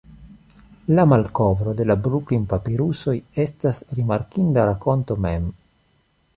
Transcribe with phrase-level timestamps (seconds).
[0.99, 3.15] La malkovro de la Bruklin-papirusoj
[3.45, 5.49] estas rimarkinda rakonto mem.